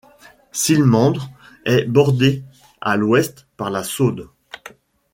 [0.51, 1.29] Silmandre
[1.63, 2.41] est bordée,
[2.81, 4.29] à l'ouest, par la Saône.